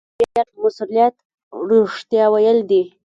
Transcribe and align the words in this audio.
د 0.03 0.03
خبریال 0.09 0.47
مسوولیت 0.63 1.15
رښتیا 1.69 2.25
ویل 2.33 2.59
دي. 2.69 2.83